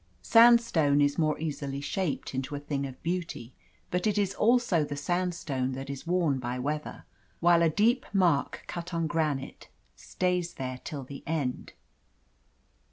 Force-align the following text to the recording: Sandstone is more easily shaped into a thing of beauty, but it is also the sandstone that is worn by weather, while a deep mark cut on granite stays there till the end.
Sandstone 0.23 0.99
is 0.99 1.19
more 1.19 1.37
easily 1.39 1.79
shaped 1.79 2.33
into 2.33 2.55
a 2.55 2.59
thing 2.59 2.87
of 2.87 2.99
beauty, 3.03 3.53
but 3.91 4.07
it 4.07 4.17
is 4.17 4.33
also 4.33 4.83
the 4.83 4.97
sandstone 4.97 5.73
that 5.73 5.91
is 5.91 6.07
worn 6.07 6.39
by 6.39 6.57
weather, 6.57 7.05
while 7.39 7.61
a 7.61 7.69
deep 7.69 8.07
mark 8.11 8.63
cut 8.65 8.95
on 8.95 9.05
granite 9.05 9.67
stays 9.95 10.55
there 10.55 10.81
till 10.83 11.03
the 11.03 11.21
end. 11.27 11.73